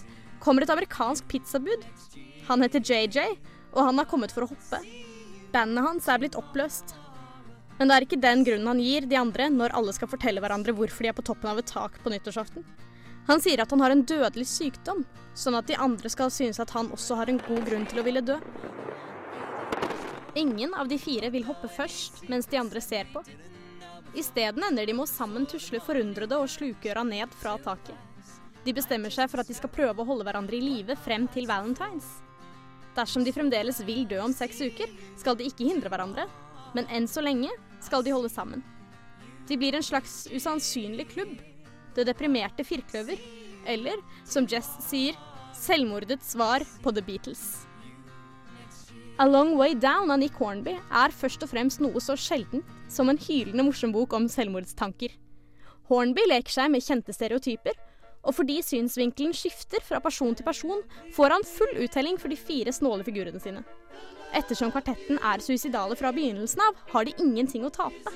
[0.44, 1.86] kommer et amerikansk pizzabud.
[2.50, 3.38] Han heter JJ,
[3.78, 4.82] og han har kommet for å hoppe.
[5.58, 6.92] Bandet hans er blitt oppløst.
[7.80, 10.76] Men det er ikke den grunnen han gir de andre når alle skal fortelle hverandre
[10.78, 12.66] hvorfor de er på toppen av et tak på nyttårsaften.
[13.26, 15.02] Han sier at han har en dødelig sykdom,
[15.34, 18.06] sånn at de andre skal synes at han også har en god grunn til å
[18.06, 18.38] ville dø.
[20.38, 23.26] Ingen av de fire vil hoppe først, mens de andre ser på.
[24.14, 27.98] Isteden ender de med å sammen tusle forundrede og slukøra ned fra taket.
[28.62, 31.50] De bestemmer seg for at de skal prøve å holde hverandre i live frem til
[31.50, 32.27] valentines.
[32.98, 36.26] Dersom de fremdeles vil dø om seks uker, skal de ikke hindre hverandre,
[36.74, 37.52] men enn så lenge
[37.84, 38.64] skal de holde sammen.
[39.48, 41.38] De blir en slags usannsynlig klubb.
[41.96, 43.22] Det deprimerte firkløver.
[43.68, 45.16] Eller, som Jess sier,
[45.56, 47.68] selvmordets svar på The Beatles.
[49.18, 53.10] A Long Way Down av Nick Hornby er først og fremst noe så sjeldent som
[53.10, 55.16] en hylende morsom bok om selvmordstanker.
[55.90, 57.74] Hornby leker seg med kjente stereotyper,
[58.28, 60.84] og fordi synsvinkelen skifter fra person til person,
[61.16, 63.64] får han full uttelling for de fire snåle figurene sine.
[64.36, 68.12] Ettersom kvartetten er suicidale fra begynnelsen av, har de ingenting å tape.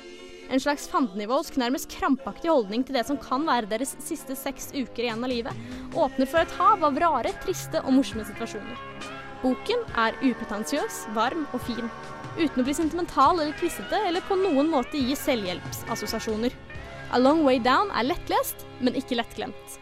[0.51, 5.05] En slags fandenivoldsk, nærmest krampaktig holdning til det som kan være deres siste seks uker
[5.05, 9.07] igjen av livet, åpner for et hav av rare, triste og morsomme situasjoner.
[9.41, 11.87] Boken er upretensiøs, varm og fin,
[12.35, 16.59] uten å bli sentimental eller kvissete eller på noen måte gi selvhjelpsassosiasjoner.
[17.15, 19.80] A Long Way Down er lettlest, men ikke lettglemt.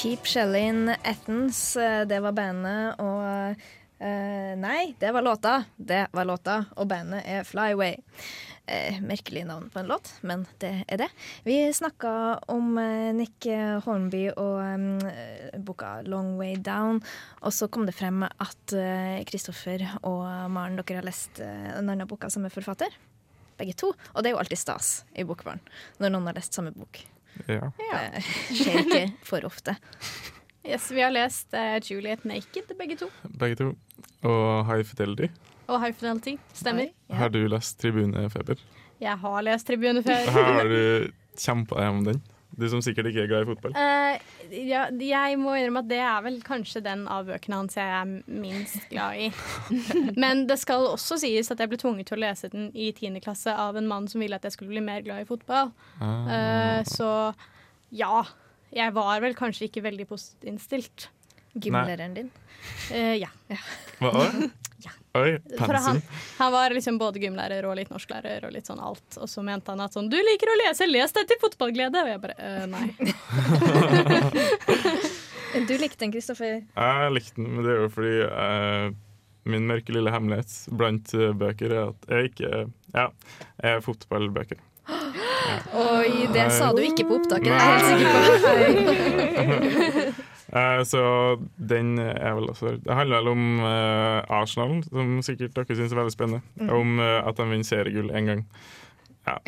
[0.00, 3.20] Keep Shellin Athens, eh, det var bandet, og
[4.00, 5.58] uh, Nei, det var låta.
[5.76, 7.98] Det var låta, og bandet er Flyway.
[8.64, 11.10] Uh, merkelig navn på en låt, men det er det.
[11.44, 12.14] Vi snakka
[12.48, 13.44] om uh, Nick
[13.84, 14.88] Hornby og um,
[15.68, 17.04] boka 'Long Way Down',
[17.44, 18.76] og så kom det frem at
[19.28, 22.96] Kristoffer og Maren, dere har lest eh, en annen boka som er forfatter.
[23.60, 23.92] Begge to.
[24.16, 25.60] Og det er jo alltid stas i Bokbarn
[26.00, 27.04] når noen har lest samme bok.
[27.46, 27.70] Ja.
[27.78, 28.22] Det
[28.56, 29.76] skjer ikke for ofte.
[30.66, 33.08] Yes, vi har lest uh, Juliet Naked, begge to.
[33.40, 33.70] Begge to.
[34.28, 35.30] Og High Fidelity.
[35.70, 36.36] Og High Fidelity.
[36.52, 36.90] Stemmer.
[37.08, 37.14] Ja.
[37.22, 38.60] Har du lest Tribunefeber?
[39.00, 40.28] Jeg har lest Tribunefeber.
[40.34, 42.20] Her Har du kjempa deg om den?
[42.60, 43.74] Du som sikkert ikke er glad i fotball.
[43.76, 44.20] Uh,
[44.52, 48.10] ja, jeg må innrømme at det er vel kanskje den av bøkene hans jeg er
[48.28, 49.30] minst glad i.
[50.22, 53.20] Men det skal også sies at jeg ble tvunget til å lese den i 10.
[53.24, 55.72] klasse av en mann som ville at jeg skulle bli mer glad i fotball.
[56.00, 57.32] Uh, Eh, så
[57.90, 58.24] ja.
[58.70, 61.08] Jeg var vel kanskje ikke veldig positivt innstilt.
[61.58, 62.28] Gymlæreren din.
[62.92, 63.30] Uh, ja.
[63.98, 64.50] Hva var det?
[64.84, 64.92] Ja.
[65.18, 66.02] Oi, For han,
[66.38, 69.16] han var liksom både gymlærer og litt norsklærer og litt sånn alt.
[69.18, 71.98] Og så mente han at sånn Du liker å lese, les deg til fotballglede!
[72.04, 72.86] Og jeg bare øh, nei.
[75.66, 76.60] Du likte den, Kristoffer.
[76.62, 78.86] Jeg likte den, men det er jo fordi eh,
[79.50, 82.50] min mørke lille hemmelighet blant eh, bøker er at jeg ikke
[82.94, 83.08] Ja,
[83.58, 84.62] jeg er fotballbøker.
[85.74, 88.46] Oi, det sa du ikke på opptaket, det er jeg helt
[88.94, 90.26] sikker på.
[90.50, 91.02] Eh, så
[91.56, 96.00] den er vel også Det handler vel om uh, Arsenal, som sikkert dere syns er
[96.00, 96.70] veldig spennende.
[96.70, 98.44] Om uh, at de vinner seriegull én gang.
[99.28, 99.38] Ja.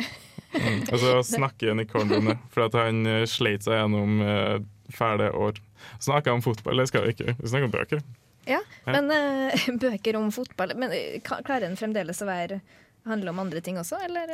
[0.53, 0.81] Mm.
[0.87, 4.57] Og så snakker Nick Hornby om det, for at han sleit seg gjennom uh,
[4.93, 5.59] fæle år.
[5.99, 7.35] Snakker om fotball, det skal vi ikke.
[7.39, 8.03] Vi snakker om bøker.
[8.45, 10.91] Ja, men eh, bøker om fotball Men
[11.23, 12.59] klarer en fremdeles å være
[13.07, 14.31] handle om andre ting også, eller?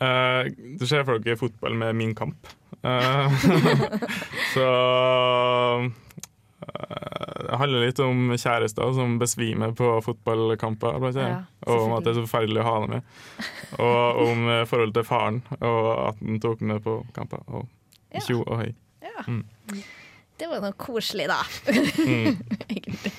[0.00, 0.08] Eh?
[0.08, 2.46] Eh, du ser for dere fotball med Min kamp.
[2.84, 3.32] Uh,
[4.54, 4.66] så
[5.82, 5.88] uh,
[7.48, 12.20] det handler litt om kjærester som besvimer på fotballkamper, Ja, og om at det er
[12.20, 13.02] så forferdelig å ha dem med.
[13.78, 17.42] Og om forholdet til faren, og at han tok med på kamper.
[17.48, 17.66] Og
[18.14, 18.22] Ja.
[18.38, 18.74] og hei.
[19.02, 19.24] Ja.
[19.26, 19.44] Mm.
[20.38, 21.42] Det var noe koselig, da.
[21.98, 22.38] Mm.
[22.70, 23.12] egentlig.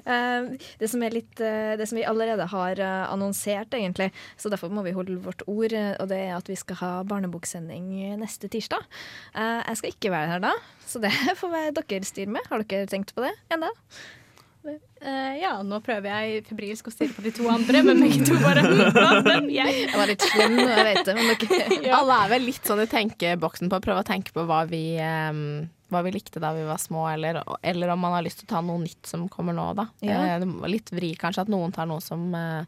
[0.00, 4.52] Eh, det, som er litt, eh, det som vi allerede har eh, annonsert, egentlig, så
[4.52, 8.50] derfor må vi holde vårt ord, og det er at vi skal ha barneboksending neste
[8.52, 8.86] tirsdag.
[9.34, 10.54] Eh, jeg skal ikke være her da,
[10.86, 12.48] så det får være dere styre med.
[12.50, 13.70] Har dere tenkt på det ennå?
[15.00, 18.36] Uh, ja, nå prøver jeg febrilsk å stirre på de to andre, men begge to
[18.42, 18.60] bare
[19.24, 19.86] den, jeg?
[19.86, 22.88] Jeg var litt slem, jeg vet det, men dere Alle er vel litt sånn i
[22.90, 25.40] tenkeboksen på å prøve å tenke på hva vi, eh,
[25.90, 28.52] hva vi likte da vi var små, eller, eller om man har lyst til å
[28.54, 29.88] ta noe nytt som kommer nå, da.
[30.04, 30.22] Ja.
[30.22, 32.64] Eh, det var litt vri kanskje at noen tar noe som, eh,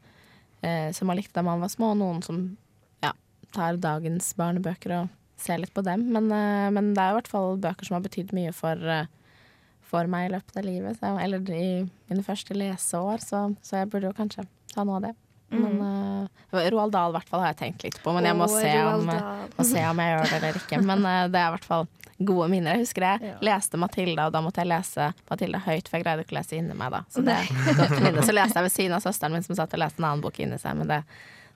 [0.67, 2.45] eh, som man likte da man var små, og noen som
[3.05, 3.15] ja,
[3.55, 6.07] tar dagens barnebøker og ser litt på dem.
[6.15, 9.11] Men, eh, men det er i hvert fall bøker som har betydd mye for, eh,
[9.83, 13.91] for meg i løpet av livet, så, eller i mine første leseår, så, så jeg
[13.93, 15.15] burde jo kanskje ta noe av det.
[15.53, 15.81] Men
[16.53, 18.73] uh, Roald Dahl hvert fall har jeg tenkt litt på, men jeg må, oh, se
[18.85, 19.07] om,
[19.59, 20.81] må se om jeg gjør det eller ikke.
[20.85, 21.87] Men uh, det er i hvert fall
[22.23, 22.77] gode minner.
[22.77, 23.35] Jeg husker jeg Ja.
[23.43, 26.57] leste Matilda, og da måtte jeg lese Matilda høyt, for jeg greide ikke å lese
[26.61, 27.01] inni meg da.
[27.11, 27.39] Så det.
[28.29, 30.39] Så leste jeg ved siden av søsteren min som satt og leste en annen bok
[30.45, 31.01] inni seg, men det,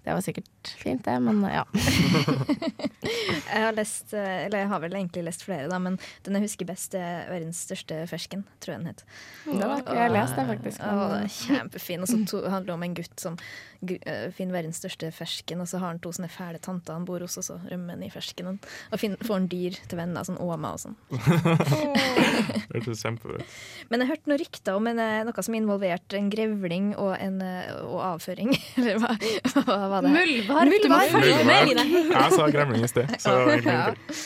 [0.06, 0.48] det var sikkert
[0.80, 1.16] fint, det.
[1.22, 1.64] Men ja.
[3.46, 6.66] Jeg har lest, eller jeg har vel egentlig lest flere, da, men den jeg husker
[6.68, 9.04] best, er 'Verdens største fersken', tror jeg den het.
[9.46, 10.80] Det var ikke jeg har lest det, faktisk.
[10.82, 12.02] Og, den er kjempefin.
[12.02, 13.38] Og så to- handler det om en gutt som
[13.86, 17.20] eh, finner verdens største fersken, og så har han to sånne fæle tanter han bor
[17.22, 18.58] hos, og så rømmer han i ferskenen.
[18.92, 20.96] Og fin, får han dyr til venner, sånn åma og sånn.
[22.66, 23.56] Det hørtes kjempebra ut.
[23.90, 27.40] Men jeg hørte noen rykter om en, eh, noe som involverte en grevling og, en,
[27.44, 28.52] eh, og avføring.
[28.76, 29.14] Eller hva,
[29.62, 30.12] hva var det?
[30.16, 30.55] Muldvarp!
[30.56, 31.86] Du må følge med, Line.
[32.16, 34.00] Jeg sa grevling i sted, så ingenting.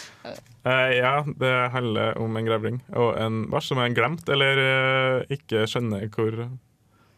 [0.60, 5.32] Eh, ja, det handler om en grevling og en bæsj som er glemt eller uh,
[5.32, 6.36] ikke skjønner hvor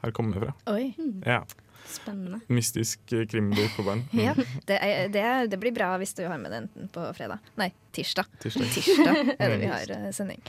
[0.04, 0.52] har kommet fra.
[0.70, 0.92] Oi.
[1.26, 1.40] Ja.
[1.92, 2.38] Spennende.
[2.46, 4.04] Mystisk krimbok på barn.
[4.26, 4.34] Ja,
[4.68, 7.42] det, er, det, er, det blir bra hvis du har med den på fredag.
[7.60, 8.30] Nei, tirsdag.
[8.42, 8.70] Tirsdag.
[8.78, 10.40] Tirsdag er det vi har eh, sending.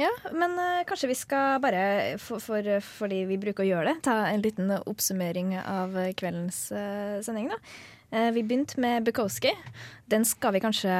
[0.00, 2.64] Ja, men uh, kanskje vi skal bare, for, for,
[2.96, 7.58] fordi vi bruker å gjøre det, ta en liten oppsummering av kveldens uh, sending, da.
[8.14, 9.52] Uh, vi begynte med Bukowski.
[10.10, 10.96] Den skal vi kanskje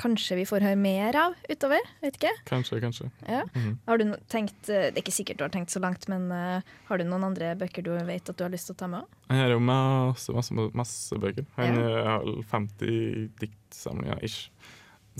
[0.00, 1.82] Kanskje vi får høre mer av utover?
[2.00, 2.30] Vet ikke.
[2.48, 3.08] Kanskje, kanskje.
[3.28, 3.42] Ja.
[3.52, 3.74] Mhm.
[3.84, 6.62] Har du no- tenkt Det er ikke sikkert du har tenkt så langt, men uh,
[6.88, 9.04] har du noen andre bøker du vet at du har lyst til å ta med
[9.28, 11.44] Jeg har jo masse, masse, masse bøker.
[11.58, 11.90] Jeg Ja.
[12.14, 14.46] har vel 50 diktsamlinger ish.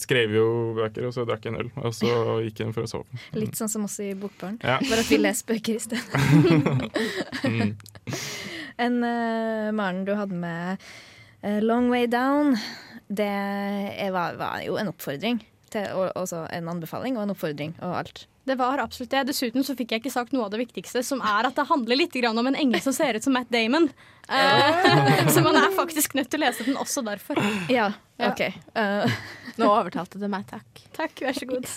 [0.01, 0.47] Skrev jo
[0.79, 2.11] bøker, og så drakk jeg en øl, og så
[2.47, 3.21] gikk han for å sove.
[3.37, 4.57] Litt sånn som oss i Bokbarn.
[4.65, 4.79] Ja.
[4.81, 6.07] Bare at vi leser bøker i stedet.
[7.51, 7.73] Mm.
[8.81, 10.81] En uh, Maren, du hadde med
[11.45, 12.57] uh, 'Long Way Down'.
[13.11, 15.43] Det var, var jo en oppfordring.
[15.71, 18.25] Til, og også en anbefaling og en oppfordring og alt.
[18.49, 19.27] Det var absolutt det.
[19.29, 22.01] Dessuten så fikk jeg ikke sagt noe av det viktigste, som er at det handler
[22.01, 23.91] litt grann om en engel som ser ut som Matt Damon.
[24.31, 27.39] Uh, så man er faktisk nødt til å lese den også derfor.
[27.71, 27.93] Ja.
[28.21, 28.41] OK.
[28.51, 29.21] Eh,
[29.61, 30.83] nå overtalte du meg, takk.
[30.97, 31.69] Takk, vær så god.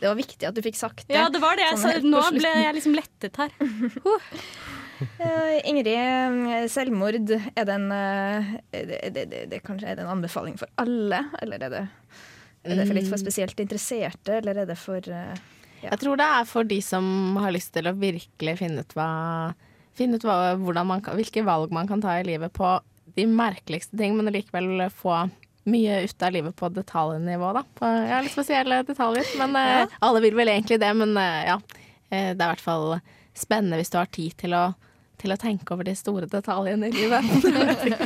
[0.00, 1.16] det var viktig at du fikk sagt det.
[1.16, 2.12] Ja, det var det jeg Sånn sa.
[2.14, 3.56] Nå ble jeg liksom lettet her.
[5.18, 10.06] Uh, Ingrid, eh, selvmord, er det, en, er det, er det, det, kanskje, er det
[10.06, 11.24] en anbefaling for alle?
[11.42, 11.82] Eller er det,
[12.62, 15.12] er det for litt for spesielt interesserte, eller er det for
[15.82, 15.90] ja.
[15.90, 17.04] Jeg tror det er for de som
[17.42, 19.10] har lyst til å virkelig finne ut hva
[19.92, 20.56] Finne ut hva,
[20.88, 22.64] man kan, hvilke valg man kan ta i livet på
[23.12, 25.26] de merkeligste ting, men likevel få
[25.64, 27.64] mye ut av livet på detaljnivå, da.
[27.78, 29.26] På, ja, litt spesielle detaljer.
[29.38, 31.56] Men eh, alle vil vel egentlig det, men uh, ja.
[31.58, 33.00] uh, det er i hvert fall
[33.38, 34.72] spennende hvis du har tid til å,
[35.22, 37.24] til å tenke over de store detaljene i livet.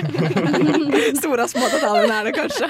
[1.22, 2.68] store og små detaljene er det kanskje.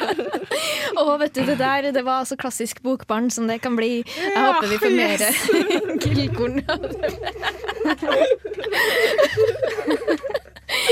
[1.02, 4.04] Å, vet du, det der det var så klassisk bokbarn som det kan bli.
[4.06, 5.18] Jeg håper vi får mer
[6.06, 6.56] gullkorn.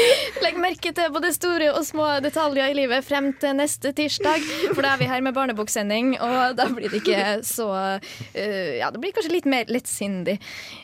[0.44, 4.44] Legg merke til både store og små detaljer i livet frem til neste tirsdag.
[4.72, 8.90] For da er vi her med barneboksending, og da blir det ikke så uh, Ja,
[8.92, 10.36] det blir kanskje litt mer lettsindig.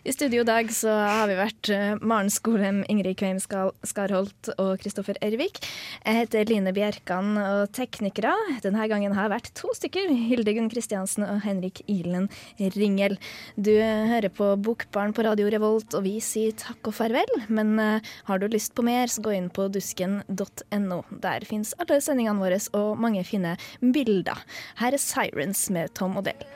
[0.05, 4.75] I studio i dag så har vi vært uh, Maren Skolem, Ingrid Kveim Skarholt og
[4.83, 5.61] Kristoffer Ervik.
[6.05, 10.11] Jeg heter Line Bjerkan, og teknikere denne gangen har vært to stykker.
[10.31, 12.29] Hilde Gunn Kristiansen og Henrik Ilen
[12.59, 13.17] Ringel.
[13.57, 17.31] Du eh, hører på Bokbarn på Radio Revolt, og vi sier takk og farvel.
[17.49, 21.03] Men uh, har du lyst på mer, så gå inn på dusken.no.
[21.25, 24.41] Der fins alle sendingene våre og mange fine bilder.
[24.81, 26.47] Her er Sirens med Tom Odell.